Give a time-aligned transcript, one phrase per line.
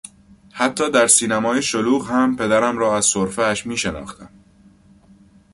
[0.51, 4.29] حتی در سینمای شلوغ هم پدرم را از سرفهاش میشناختم.